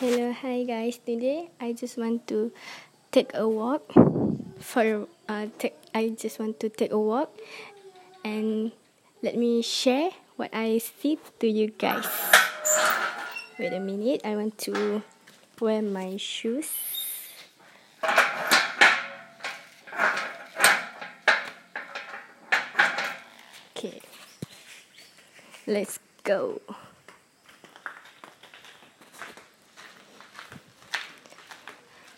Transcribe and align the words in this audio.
Hello, 0.00 0.32
hi 0.32 0.64
guys. 0.64 0.96
Today 0.96 1.52
I 1.60 1.76
just 1.76 2.00
want 2.00 2.24
to 2.32 2.56
take 3.12 3.36
a 3.36 3.44
walk 3.44 3.84
for 4.56 5.04
uh 5.28 5.52
take 5.60 5.76
I 5.92 6.16
just 6.16 6.40
want 6.40 6.56
to 6.64 6.72
take 6.72 6.88
a 6.88 6.96
walk 6.96 7.28
and 8.24 8.72
let 9.20 9.36
me 9.36 9.60
share 9.60 10.08
what 10.40 10.56
I 10.56 10.80
see 10.80 11.20
to 11.44 11.44
you 11.44 11.76
guys. 11.76 12.08
Wait 13.60 13.76
a 13.76 13.80
minute, 13.84 14.24
I 14.24 14.40
want 14.40 14.56
to 14.72 15.04
wear 15.60 15.84
my 15.84 16.16
shoes. 16.16 16.72
Okay. 23.76 24.00
Let's 25.68 26.00
go. 26.24 26.64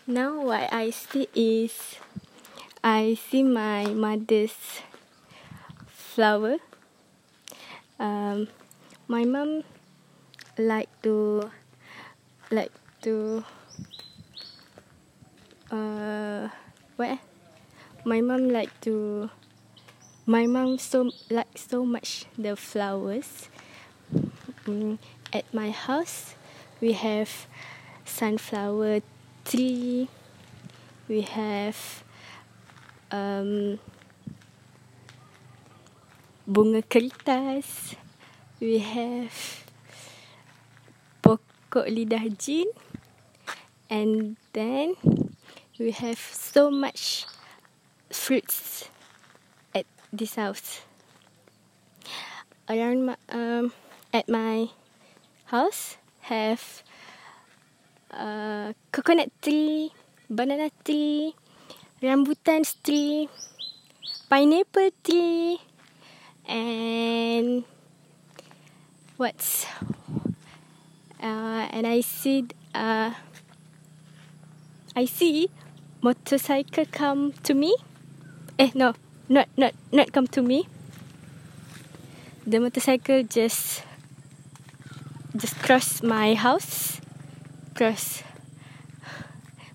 Now 0.03 0.35
what 0.43 0.67
I 0.67 0.91
see 0.91 1.31
is 1.31 1.95
I 2.83 3.15
see 3.15 3.39
my 3.39 3.87
mother's 3.87 4.83
flower. 5.87 6.59
Um, 7.95 8.51
my 9.07 9.23
mum 9.23 9.63
like 10.59 10.91
to 11.07 11.47
like 12.51 12.75
to 13.07 13.47
uh 15.71 16.51
what? 16.99 17.19
My 18.03 18.19
mum 18.19 18.51
like 18.51 18.75
to 18.83 19.31
my 20.27 20.47
mum 20.47 20.79
so 20.83 21.15
like 21.31 21.55
so 21.55 21.85
much 21.87 22.25
the 22.37 22.57
flowers. 22.59 23.47
Mm, 24.67 24.99
at 25.31 25.47
my 25.53 25.71
house 25.71 26.35
we 26.81 26.91
have 26.91 27.47
sunflower 28.03 28.99
tree. 29.45 30.09
We 31.07 31.21
have 31.21 32.03
um, 33.11 33.79
bunga 36.47 36.81
kertas. 36.87 37.95
We 38.59 38.79
have 38.79 39.67
pokok 41.21 41.87
lidah 41.91 42.31
jin. 42.39 42.67
And 43.89 44.37
then 44.53 44.95
we 45.77 45.91
have 45.91 46.17
so 46.17 46.71
much 46.71 47.27
fruits 48.09 48.89
at 49.75 49.85
this 50.11 50.35
house. 50.35 50.81
Around 52.69 53.05
my, 53.05 53.17
um, 53.29 53.73
at 54.13 54.29
my 54.29 54.69
house 55.51 55.97
have 56.31 56.81
uh, 58.13 58.73
coconut 58.91 59.31
tree, 59.41 59.91
banana 60.29 60.69
tree, 60.85 61.33
rambutan 62.01 62.61
tree, 62.83 63.29
pineapple 64.29 64.89
tree, 65.03 65.57
and 66.47 67.63
what's 69.17 69.65
uh, 71.21 71.67
and 71.73 71.87
I 71.87 72.01
see 72.01 72.45
uh, 72.73 73.13
I 74.95 75.05
see 75.05 75.49
motorcycle 76.01 76.85
come 76.91 77.33
to 77.43 77.53
me. 77.53 77.75
Eh 78.59 78.71
no, 78.75 78.93
not 79.29 79.49
not 79.57 79.73
not 79.91 80.13
come 80.13 80.27
to 80.37 80.41
me. 80.41 80.67
The 82.45 82.59
motorcycle 82.59 83.23
just 83.23 83.83
just 85.35 85.57
cross 85.63 86.03
my 86.03 86.35
house 86.35 87.02
cross. 87.73 88.21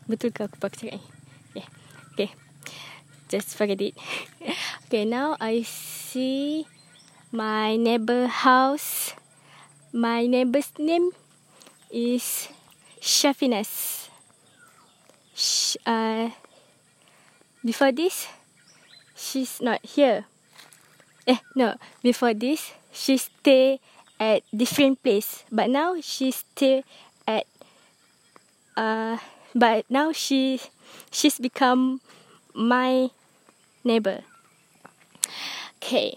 Betul 0.08 0.32
ke 0.32 0.46
aku 0.46 0.56
pakai 0.56 0.88
cakap 0.88 0.92
ni? 0.96 1.02
Yeah. 1.60 1.68
Okay. 2.14 2.30
Just 3.28 3.52
forget 3.58 3.76
it. 3.84 3.92
okay, 4.88 5.04
now 5.04 5.36
I 5.36 5.60
see 5.68 6.64
my 7.28 7.76
neighbor 7.76 8.24
house. 8.24 9.12
My 9.92 10.24
neighbor's 10.24 10.72
name 10.80 11.12
is 11.92 12.48
Shafinas. 13.04 14.08
Sh- 15.36 15.76
uh, 15.84 16.32
before 17.60 17.92
this, 17.92 18.32
she's 19.12 19.60
not 19.60 19.84
here. 19.84 20.24
Eh, 21.28 21.36
no. 21.52 21.76
Before 22.00 22.32
this, 22.32 22.72
she 22.88 23.20
stay 23.20 23.80
at 24.16 24.40
different 24.56 25.04
place. 25.04 25.44
But 25.52 25.68
now 25.68 26.00
she 26.00 26.32
stay 26.32 26.80
at 27.28 27.44
uh, 28.78 29.18
but 29.58 29.82
now 29.90 30.14
she 30.14 30.62
she's 31.10 31.42
become 31.42 31.98
my 32.54 33.10
neighbor. 33.82 34.22
Okay, 35.82 36.14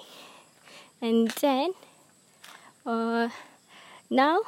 and 1.02 1.34
then 1.42 1.74
uh, 2.86 3.30
now 4.14 4.46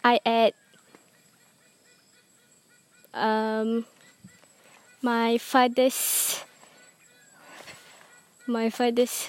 I 0.00 0.16
add 0.24 0.56
um 3.12 3.84
my 5.04 5.36
father's 5.36 6.40
my 8.48 8.72
father's 8.72 9.28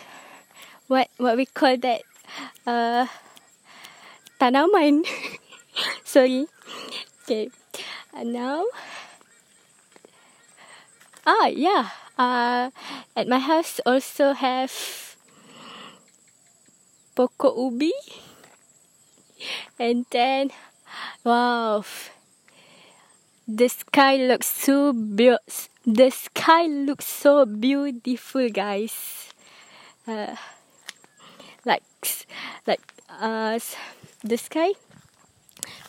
what 0.88 1.12
what 1.20 1.36
we 1.36 1.44
call 1.44 1.76
that 1.76 2.08
uh 2.64 3.08
tanaman. 4.40 5.04
Sorry. 6.08 6.48
Okay 7.28 7.52
and 8.14 8.34
now, 8.34 8.66
ah, 11.26 11.48
yeah. 11.48 11.90
Uh, 12.18 12.72
at 13.16 13.28
my 13.28 13.38
house 13.38 13.80
also 13.86 14.34
have 14.34 14.74
pokok 17.16 17.54
ubi. 17.58 17.94
And 19.78 20.06
then, 20.10 20.50
wow, 21.24 21.86
the 23.48 23.70
sky 23.70 24.18
looks 24.18 24.48
so 24.48 24.94
beautiful. 24.94 25.70
The 25.86 26.10
sky 26.10 26.68
looks 26.68 27.06
so 27.06 27.46
beautiful, 27.46 28.50
guys. 28.50 29.30
Uh, 30.08 30.36
like, 31.64 31.84
like, 32.66 32.82
uh, 33.08 33.60
the 34.24 34.38
sky 34.38 34.74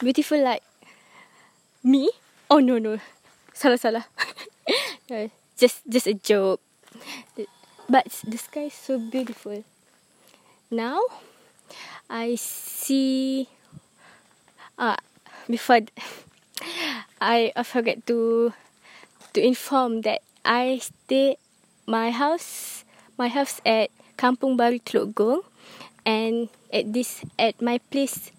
beautiful 0.01 0.43
like 0.43 0.63
Me? 1.83 2.11
Oh 2.51 2.59
no 2.59 2.79
no. 2.79 2.99
Salah 3.55 3.79
salah. 3.79 4.07
just 5.59 5.83
just 5.89 6.07
a 6.07 6.15
joke. 6.15 6.61
But 7.89 8.07
the 8.27 8.37
sky 8.37 8.69
is 8.69 8.77
so 8.77 8.99
beautiful. 8.99 9.65
Now 10.71 11.01
I 12.11 12.37
see 12.37 13.49
uh, 14.77 14.97
before 15.49 15.81
I 17.21 17.53
I 17.57 17.63
forget 17.63 18.05
to 18.07 18.53
to 19.33 19.39
inform 19.41 20.03
that 20.03 20.21
I 20.45 20.81
stay 20.81 21.37
my 21.87 22.11
house 22.11 22.85
my 23.17 23.29
house 23.29 23.61
at 23.65 23.89
Kampung 24.21 24.59
Baru 24.59 24.83
Teluk 24.83 25.15
Gong 25.15 25.43
and 26.05 26.49
at 26.73 26.93
this 26.93 27.25
at 27.39 27.61
my 27.63 27.79
place 27.89 28.33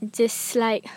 just 0.00 0.56
like 0.56 0.88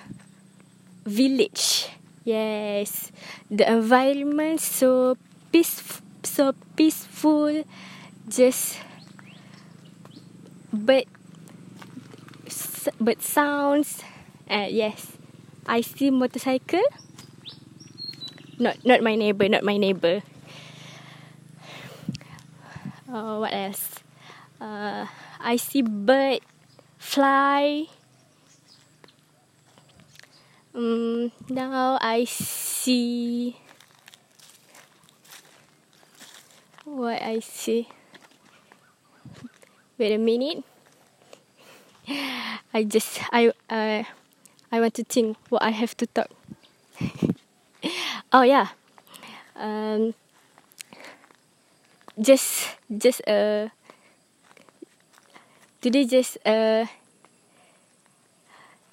village. 1.06 1.90
Yes, 2.24 3.12
the 3.52 3.68
environment 3.68 4.62
so 4.62 5.18
peaceful, 5.52 6.06
so 6.24 6.56
peaceful. 6.76 7.64
Just 8.30 8.80
but 10.72 11.06
but 13.00 13.22
sounds. 13.22 14.04
Uh, 14.50 14.68
yes, 14.72 15.20
I 15.68 15.82
see 15.82 16.12
motorcycle. 16.12 16.84
Not 18.60 18.80
not 18.88 19.04
my 19.04 19.16
neighbor, 19.16 19.48
not 19.50 19.64
my 19.64 19.76
neighbor. 19.76 20.24
Uh, 23.14 23.38
what 23.38 23.54
else? 23.54 24.02
Uh, 24.60 25.06
I 25.40 25.56
see 25.58 25.84
bird 25.84 26.42
fly. 26.98 27.88
Um, 30.74 31.32
now 31.50 32.02
I 32.02 32.26
see 32.26 33.56
what 36.84 37.22
I 37.22 37.40
see. 37.46 37.88
Wait 40.00 40.14
a 40.14 40.18
minute. 40.18 40.64
I 42.74 42.84
just 42.90 43.22
I 43.32 43.54
uh 43.70 44.02
I 44.74 44.80
want 44.82 44.98
to 44.98 45.04
think 45.06 45.38
what 45.50 45.62
I 45.62 45.70
have 45.70 45.96
to 45.98 46.08
talk. 46.10 46.34
oh 48.34 48.42
yeah. 48.42 48.74
Um 49.56 50.18
just 52.18 52.74
just 52.90 53.22
uh 53.30 53.70
today 55.82 56.06
just 56.10 56.42
uh 56.42 56.90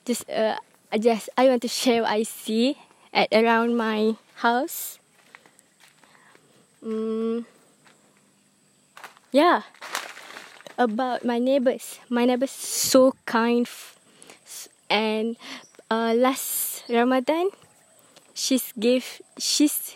just 0.04 0.28
uh 0.28 0.60
I 0.92 0.98
just 0.98 1.30
I 1.38 1.46
want 1.48 1.62
to 1.62 1.68
share 1.68 2.02
what 2.02 2.10
I 2.10 2.22
see 2.22 2.76
at 3.14 3.28
around 3.32 3.76
my 3.76 4.16
house. 4.42 4.98
Mm, 6.84 7.44
yeah. 9.32 9.62
About 10.78 11.24
my 11.24 11.38
neighbors. 11.38 12.00
My 12.08 12.24
neighbors 12.24 12.50
so 12.50 13.14
kind 13.26 13.68
and 14.90 15.36
uh, 15.88 16.12
last 16.18 16.82
Ramadan 16.90 17.48
she's 18.34 18.74
gave 18.74 19.22
she's 19.38 19.94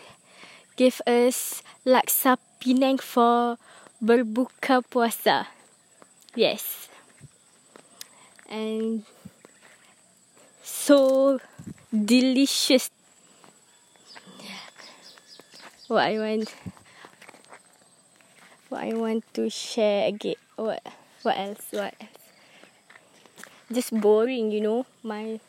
give 0.79 1.03
us 1.05 1.61
laksa 1.83 2.39
Penang 2.63 2.97
for 2.97 3.59
berbuka 3.99 4.81
puasa. 4.87 5.51
Yes. 6.33 6.87
And 8.47 9.03
so 10.65 11.39
delicious. 11.93 12.89
What 15.87 16.09
I 16.09 16.17
want 16.17 16.49
what 18.69 18.81
I 18.81 18.93
want 18.97 19.21
to 19.37 19.49
share 19.49 20.09
again. 20.09 20.41
What 20.57 20.81
what 21.21 21.37
else? 21.37 21.69
What 21.69 21.93
else? 22.01 22.17
Just 23.71 23.93
boring, 23.93 24.49
you 24.49 24.61
know. 24.61 24.85
My 25.05 25.39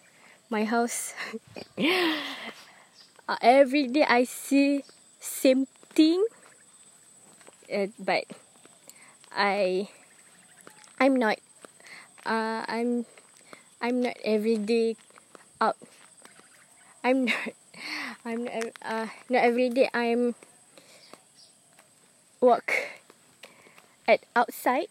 my 0.53 0.69
house. 0.69 1.17
uh, 3.29 3.37
every 3.41 3.89
day 3.89 4.05
I 4.05 4.25
see 4.25 4.85
same 5.19 5.67
thing 5.97 6.21
uh, 7.73 7.87
but 7.99 8.25
I 9.33 9.89
I'm 11.01 11.17
not 11.17 11.39
uh, 12.25 12.65
I'm 12.69 13.07
I'm 13.81 14.03
not 14.03 14.17
everyday 14.25 14.97
out. 15.61 15.77
I'm 17.05 17.25
not 17.31 17.55
I'm 18.25 18.45
not, 18.45 18.55
uh, 18.83 19.07
not 19.31 19.43
every 19.45 19.71
day 19.71 19.89
I'm 19.95 20.35
walk 22.41 22.73
at 24.09 24.21
outside. 24.35 24.89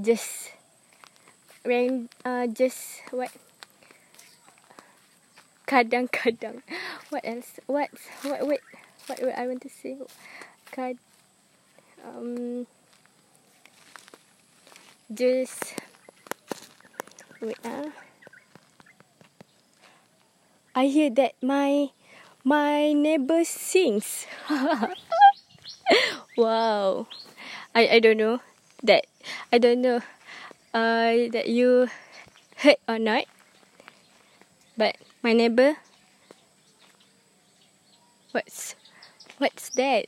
Just 0.00 0.52
rain 1.64 2.08
uh, 2.24 2.46
just 2.46 3.02
what? 3.10 3.30
Kadang-kadang 5.66 6.62
what 7.10 7.24
else? 7.24 7.60
What 7.66 7.90
what 8.22 8.46
wait 8.46 8.60
what, 9.06 9.22
what 9.22 9.38
I 9.38 9.46
want 9.46 9.62
to 9.62 9.70
say? 9.70 9.96
Kad 10.72 10.98
um, 12.02 12.66
just 15.12 15.74
wait 17.40 17.58
ah. 17.64 18.11
I 20.74 20.86
hear 20.86 21.10
that 21.10 21.34
my 21.42 21.90
my 22.44 22.92
neighbor 22.92 23.44
sings. 23.44 24.26
wow. 26.36 27.06
I 27.74 27.96
I 27.96 27.98
don't 28.00 28.16
know 28.18 28.40
that 28.82 29.06
I 29.52 29.58
don't 29.58 29.80
know 29.80 30.00
uh 30.74 31.28
that 31.32 31.48
you 31.48 31.88
heard 32.56 32.76
or 32.88 32.98
not. 32.98 33.24
But 34.76 34.96
my 35.22 35.32
neighbor 35.32 35.76
What's 38.32 38.74
what's 39.38 39.68
that? 39.76 40.06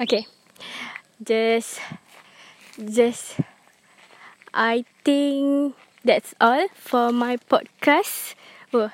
Okay 0.00 0.26
just 1.22 1.78
just 2.82 3.38
I 4.54 4.84
think 5.04 5.74
that's 6.04 6.34
all 6.40 6.68
for 6.74 7.12
my 7.12 7.36
podcast. 7.36 8.34
Oh, 8.72 8.90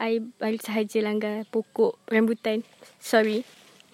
I 0.00 0.18
baru 0.20 0.58
sahaja 0.58 1.00
langgar 1.02 1.46
pokok 1.50 1.98
rambutan. 2.10 2.66
Sorry. 2.98 3.44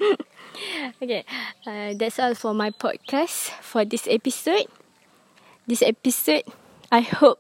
okay, 1.03 1.25
uh, 1.69 1.93
that's 1.97 2.19
all 2.19 2.35
for 2.35 2.57
my 2.57 2.73
podcast 2.73 3.53
for 3.61 3.85
this 3.85 4.09
episode. 4.09 4.67
This 5.69 5.85
episode, 5.85 6.49
I 6.91 7.05
hope 7.05 7.39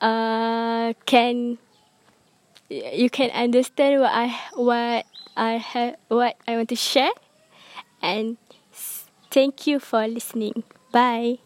uh, 0.00 0.94
can 1.04 1.58
you 2.70 3.10
can 3.10 3.30
understand 3.34 4.00
what 4.00 4.14
I 4.14 4.28
what 4.54 5.04
I 5.36 5.58
have 5.58 5.98
what 6.08 6.38
I 6.46 6.56
want 6.56 6.70
to 6.70 6.78
share 6.78 7.12
and 8.00 8.38
Thank 9.36 9.66
you 9.66 9.80
for 9.80 10.08
listening. 10.08 10.64
Bye. 10.92 11.38